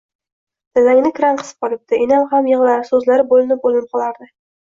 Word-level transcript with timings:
Dadangni 0.77 1.11
kran 1.19 1.37
qisib 1.41 1.59
qolibdi,– 1.65 1.99
enam 2.05 2.25
ham 2.31 2.49
yigʻlar, 2.53 2.81
soʻzlari 2.89 3.27
boʻlinib-boʻlinib 3.35 3.87
qolardi. 3.93 4.31